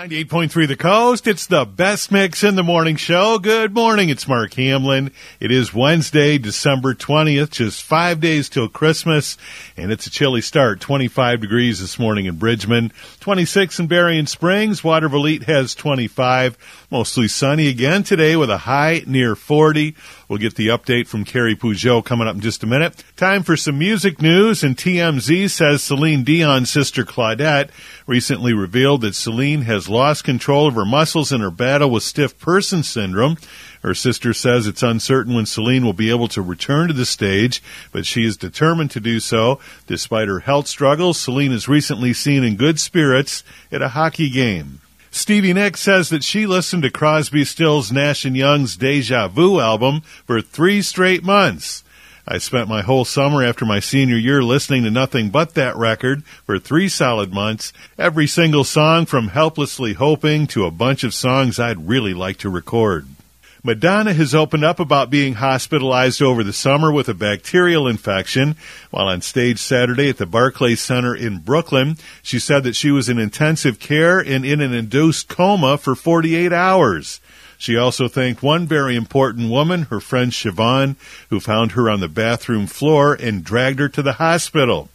[0.00, 1.26] 98.3 The Coast.
[1.26, 3.38] It's the best mix in the morning show.
[3.38, 4.08] Good morning.
[4.08, 5.12] It's Mark Hamlin.
[5.40, 9.36] It is Wednesday, December 20th, just five days till Christmas,
[9.76, 10.80] and it's a chilly start.
[10.80, 14.82] 25 degrees this morning in Bridgman, 26 in Berrien Springs.
[14.82, 16.56] Waterville has 25.
[16.90, 19.94] Mostly sunny again today with a high near 40.
[20.28, 23.04] We'll get the update from Carrie Peugeot coming up in just a minute.
[23.16, 27.68] Time for some music news, and TMZ says Celine Dion's sister Claudette
[28.06, 32.38] recently revealed that Celine has lost control of her muscles in her battle with stiff
[32.38, 33.36] person syndrome.
[33.82, 37.62] Her sister says it's uncertain when Celine will be able to return to the stage,
[37.92, 39.58] but she is determined to do so.
[39.86, 44.80] Despite her health struggles, Celine is recently seen in good spirits at a hockey game.
[45.10, 50.02] Stevie Nicks says that she listened to Crosby, Stills, Nash and Young's Deja Vu album
[50.24, 51.82] for three straight months.
[52.32, 56.24] I spent my whole summer after my senior year listening to nothing but that record
[56.46, 57.72] for three solid months.
[57.98, 62.48] Every single song from Helplessly Hoping to a bunch of songs I'd really like to
[62.48, 63.08] record.
[63.64, 68.54] Madonna has opened up about being hospitalized over the summer with a bacterial infection.
[68.92, 73.08] While on stage Saturday at the Barclays Center in Brooklyn, she said that she was
[73.08, 77.20] in intensive care and in an induced coma for 48 hours.
[77.60, 80.96] She also thanked one very important woman, her friend Siobhan,
[81.28, 84.88] who found her on the bathroom floor and dragged her to the hospital.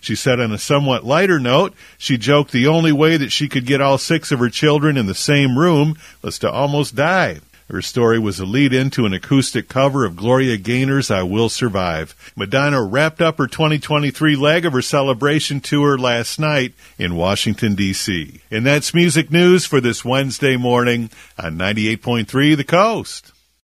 [0.00, 3.66] She said on a somewhat lighter note, she joked the only way that she could
[3.66, 7.40] get all six of her children in the same room was to almost die.
[7.72, 11.48] Her story was a lead in to an acoustic cover of Gloria Gaynor's I Will
[11.48, 12.14] Survive.
[12.36, 18.42] Madonna wrapped up her 2023 leg of her celebration tour last night in Washington, D.C.
[18.50, 23.31] And that's music news for this Wednesday morning on 98.3 The Coast.